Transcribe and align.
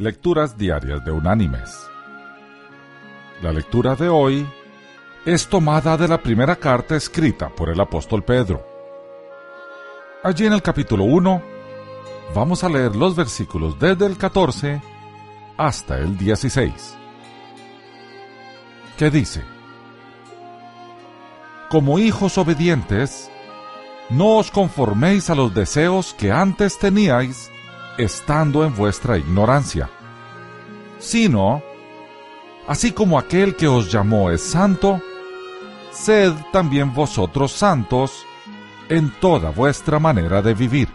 Lecturas 0.00 0.56
Diarias 0.56 1.04
de 1.04 1.10
Unánimes. 1.10 1.76
La 3.42 3.50
lectura 3.52 3.96
de 3.96 4.08
hoy 4.08 4.46
es 5.26 5.48
tomada 5.48 5.96
de 5.96 6.06
la 6.06 6.22
primera 6.22 6.54
carta 6.54 6.94
escrita 6.94 7.48
por 7.48 7.68
el 7.68 7.80
apóstol 7.80 8.22
Pedro. 8.22 8.64
Allí 10.22 10.46
en 10.46 10.52
el 10.52 10.62
capítulo 10.62 11.02
1 11.02 11.42
vamos 12.32 12.62
a 12.62 12.68
leer 12.68 12.94
los 12.94 13.16
versículos 13.16 13.76
desde 13.80 14.06
el 14.06 14.16
14 14.16 14.80
hasta 15.56 15.98
el 15.98 16.16
16. 16.16 16.94
¿Qué 18.96 19.10
dice? 19.10 19.42
Como 21.70 21.98
hijos 21.98 22.38
obedientes, 22.38 23.32
no 24.10 24.36
os 24.36 24.52
conforméis 24.52 25.28
a 25.28 25.34
los 25.34 25.52
deseos 25.52 26.14
que 26.14 26.30
antes 26.30 26.78
teníais 26.78 27.50
estando 27.98 28.64
en 28.64 28.74
vuestra 28.74 29.18
ignorancia, 29.18 29.90
sino, 30.98 31.62
así 32.66 32.92
como 32.92 33.18
aquel 33.18 33.56
que 33.56 33.68
os 33.68 33.92
llamó 33.92 34.30
es 34.30 34.42
santo, 34.42 35.02
sed 35.92 36.32
también 36.52 36.94
vosotros 36.94 37.52
santos 37.52 38.24
en 38.88 39.10
toda 39.20 39.50
vuestra 39.50 39.98
manera 39.98 40.40
de 40.40 40.54
vivir. 40.54 40.88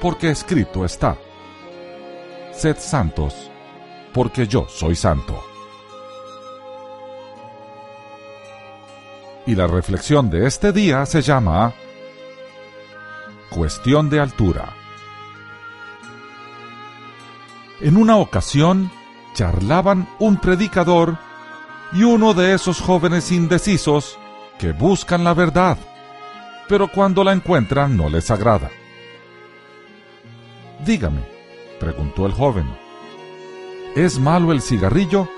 Porque 0.00 0.30
escrito 0.30 0.84
está, 0.84 1.16
sed 2.52 2.76
santos, 2.78 3.50
porque 4.12 4.46
yo 4.46 4.66
soy 4.68 4.96
santo. 4.96 5.42
Y 9.46 9.54
la 9.54 9.66
reflexión 9.66 10.30
de 10.30 10.46
este 10.46 10.72
día 10.72 11.06
se 11.06 11.22
llama 11.22 11.74
Cuestión 13.50 14.10
de 14.10 14.18
altura. 14.18 14.83
En 17.80 17.96
una 17.96 18.16
ocasión, 18.16 18.90
charlaban 19.34 20.08
un 20.20 20.36
predicador 20.36 21.18
y 21.92 22.04
uno 22.04 22.32
de 22.32 22.54
esos 22.54 22.80
jóvenes 22.80 23.32
indecisos 23.32 24.18
que 24.58 24.72
buscan 24.72 25.24
la 25.24 25.34
verdad, 25.34 25.76
pero 26.68 26.88
cuando 26.88 27.24
la 27.24 27.32
encuentran 27.32 27.96
no 27.96 28.08
les 28.08 28.30
agrada. 28.30 28.70
Dígame, 30.84 31.22
preguntó 31.80 32.26
el 32.26 32.32
joven, 32.32 32.66
¿es 33.96 34.18
malo 34.18 34.52
el 34.52 34.62
cigarrillo? 34.62 35.28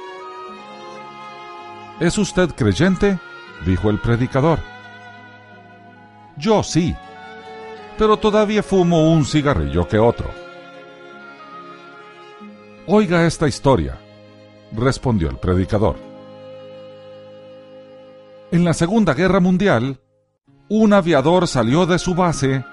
¿Es 2.00 2.18
usted 2.18 2.50
creyente? 2.54 3.18
dijo 3.64 3.88
el 3.88 3.98
predicador. 3.98 4.60
Yo 6.36 6.62
sí, 6.62 6.94
pero 7.96 8.18
todavía 8.18 8.62
fumo 8.62 9.10
un 9.10 9.24
cigarrillo 9.24 9.88
que 9.88 9.98
otro. 9.98 10.45
Oiga 12.88 13.26
esta 13.26 13.48
historia, 13.48 13.98
respondió 14.70 15.28
el 15.28 15.38
predicador. 15.38 15.96
En 18.52 18.64
la 18.64 18.74
Segunda 18.74 19.12
Guerra 19.12 19.40
Mundial, 19.40 20.00
un 20.68 20.92
aviador 20.92 21.48
salió 21.48 21.84
de 21.84 21.98
su 21.98 22.14
base 22.14 22.64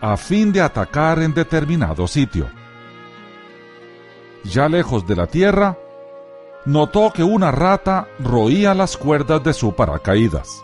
a 0.00 0.16
fin 0.16 0.52
de 0.52 0.62
atacar 0.62 1.18
en 1.18 1.34
determinado 1.34 2.06
sitio. 2.06 2.48
Ya 4.44 4.70
lejos 4.70 5.06
de 5.06 5.16
la 5.16 5.26
tierra, 5.26 5.76
notó 6.64 7.12
que 7.12 7.22
una 7.22 7.50
rata 7.50 8.08
roía 8.20 8.72
las 8.72 8.96
cuerdas 8.96 9.44
de 9.44 9.52
su 9.52 9.74
paracaídas. 9.74 10.62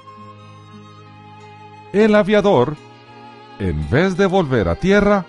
El 1.93 2.15
aviador, 2.15 2.75
en 3.59 3.91
vez 3.91 4.17
de 4.17 4.25
volver 4.25 4.67
a 4.67 4.77
tierra, 4.77 5.27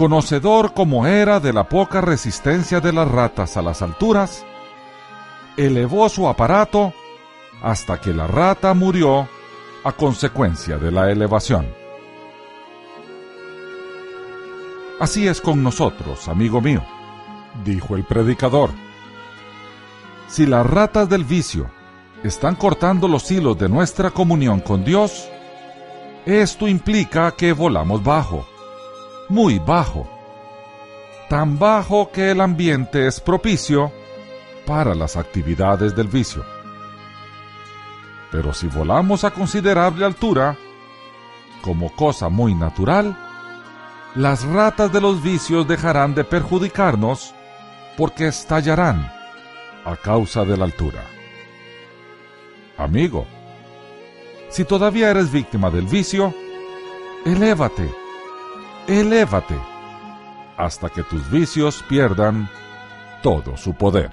conocedor 0.00 0.72
como 0.72 1.06
era 1.06 1.40
de 1.40 1.52
la 1.52 1.68
poca 1.68 2.00
resistencia 2.00 2.80
de 2.80 2.90
las 2.90 3.06
ratas 3.06 3.58
a 3.58 3.60
las 3.60 3.82
alturas, 3.82 4.46
elevó 5.58 6.08
su 6.08 6.26
aparato 6.26 6.94
hasta 7.62 8.00
que 8.00 8.14
la 8.14 8.26
rata 8.26 8.72
murió 8.72 9.28
a 9.84 9.92
consecuencia 9.92 10.78
de 10.78 10.90
la 10.90 11.10
elevación. 11.10 11.68
Así 14.98 15.28
es 15.28 15.42
con 15.42 15.62
nosotros, 15.62 16.28
amigo 16.28 16.62
mío, 16.62 16.82
dijo 17.62 17.94
el 17.94 18.04
predicador. 18.04 18.70
Si 20.28 20.46
las 20.46 20.64
ratas 20.64 21.10
del 21.10 21.24
vicio 21.24 21.70
están 22.24 22.54
cortando 22.54 23.06
los 23.06 23.30
hilos 23.30 23.58
de 23.58 23.68
nuestra 23.68 24.10
comunión 24.10 24.60
con 24.60 24.82
Dios, 24.82 25.28
esto 26.24 26.68
implica 26.68 27.32
que 27.32 27.52
volamos 27.52 28.02
bajo, 28.02 28.46
muy 29.30 29.60
bajo, 29.60 30.08
tan 31.28 31.56
bajo 31.58 32.10
que 32.10 32.32
el 32.32 32.40
ambiente 32.40 33.06
es 33.06 33.20
propicio 33.20 33.92
para 34.66 34.92
las 34.94 35.16
actividades 35.16 35.94
del 35.94 36.08
vicio. 36.08 36.44
Pero 38.32 38.52
si 38.52 38.66
volamos 38.66 39.22
a 39.22 39.30
considerable 39.30 40.04
altura, 40.04 40.56
como 41.62 41.94
cosa 41.94 42.28
muy 42.28 42.56
natural, 42.56 43.16
las 44.16 44.42
ratas 44.42 44.92
de 44.92 45.00
los 45.00 45.22
vicios 45.22 45.66
dejarán 45.66 46.16
de 46.16 46.24
perjudicarnos 46.24 47.32
porque 47.96 48.26
estallarán 48.26 49.12
a 49.84 49.94
causa 49.94 50.44
de 50.44 50.56
la 50.56 50.64
altura. 50.64 51.04
Amigo, 52.76 53.26
si 54.48 54.64
todavía 54.64 55.10
eres 55.10 55.30
víctima 55.30 55.70
del 55.70 55.86
vicio, 55.86 56.34
elévate, 57.24 57.99
elévate, 58.86 59.58
hasta 60.56 60.88
que 60.88 61.02
tus 61.02 61.30
vicios 61.30 61.84
pierdan 61.88 62.48
todo 63.22 63.56
su 63.56 63.74
poder. 63.74 64.10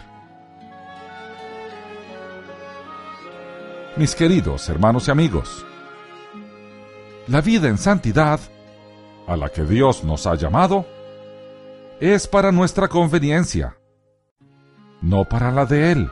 Mis 3.96 4.16
queridos 4.16 4.70
hermanos 4.70 5.08
y 5.08 5.12
amigos, 5.12 5.66
la 7.28 7.42
vida 7.42 7.68
en 7.68 7.78
santidad, 7.78 8.40
a 9.28 9.36
la 9.36 9.50
que 9.50 9.64
Dios 9.64 10.04
nos 10.04 10.28
ha 10.28 10.36
llamado, 10.36 10.86
es 12.00 12.28
para 12.28 12.52
nuestra 12.52 12.88
conveniencia 12.88 13.78
no 15.02 15.26
para 15.26 15.52
la 15.52 15.66
de 15.66 15.92
Él. 15.92 16.10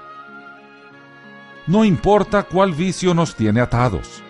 No 1.68 1.84
importa 1.84 2.44
cuál 2.44 2.74
vicio 2.74 3.14
nos 3.14 3.36
tiene 3.36 3.62
atados. 3.62 4.22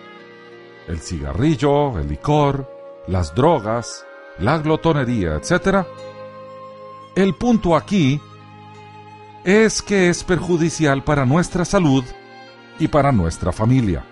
El 0.88 1.00
cigarrillo, 1.00 1.98
el 1.98 2.08
licor, 2.08 2.70
las 3.06 3.34
drogas, 3.34 4.06
la 4.38 4.58
glotonería, 4.58 5.36
etc. 5.36 5.86
El 7.14 7.34
punto 7.34 7.76
aquí 7.76 8.20
es 9.44 9.80
que 9.80 10.08
es 10.08 10.24
perjudicial 10.24 11.02
para 11.04 11.24
nuestra 11.24 11.64
salud 11.64 12.04
y 12.78 12.88
para 12.88 13.12
nuestra 13.12 13.52
familia. 13.52 14.04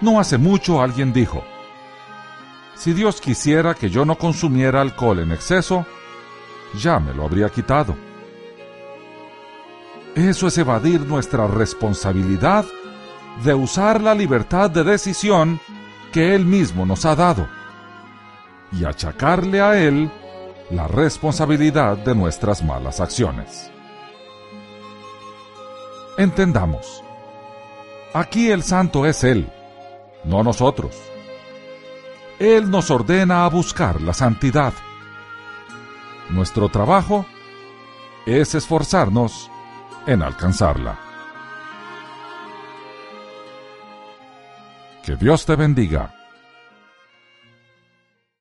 No 0.00 0.20
hace 0.20 0.38
mucho 0.38 0.82
alguien 0.82 1.12
dijo, 1.12 1.42
si 2.74 2.92
Dios 2.92 3.20
quisiera 3.20 3.74
que 3.74 3.88
yo 3.88 4.04
no 4.04 4.16
consumiera 4.16 4.82
alcohol 4.82 5.20
en 5.20 5.32
exceso, 5.32 5.86
ya 6.78 7.00
me 7.00 7.14
lo 7.14 7.24
habría 7.24 7.48
quitado. 7.48 7.96
Eso 10.14 10.46
es 10.46 10.58
evadir 10.58 11.00
nuestra 11.00 11.46
responsabilidad 11.46 12.66
de 13.42 13.54
usar 13.54 14.00
la 14.02 14.14
libertad 14.14 14.70
de 14.70 14.84
decisión 14.84 15.60
que 16.12 16.34
Él 16.34 16.44
mismo 16.44 16.86
nos 16.86 17.04
ha 17.04 17.16
dado 17.16 17.55
y 18.78 18.84
achacarle 18.84 19.60
a 19.60 19.78
Él 19.78 20.10
la 20.70 20.88
responsabilidad 20.88 21.96
de 21.96 22.14
nuestras 22.14 22.62
malas 22.62 23.00
acciones. 23.00 23.70
Entendamos, 26.18 27.02
aquí 28.14 28.50
el 28.50 28.62
santo 28.62 29.06
es 29.06 29.24
Él, 29.24 29.48
no 30.24 30.42
nosotros. 30.42 30.96
Él 32.38 32.70
nos 32.70 32.90
ordena 32.90 33.44
a 33.44 33.48
buscar 33.48 34.00
la 34.00 34.12
santidad 34.12 34.72
nuestro 36.30 36.68
trabajo 36.68 37.24
es 38.26 38.54
esforzarnos 38.54 39.50
en 40.06 40.22
alcanzarla. 40.22 40.98
Que 45.04 45.14
Dios 45.14 45.46
te 45.46 45.54
bendiga. 45.54 46.15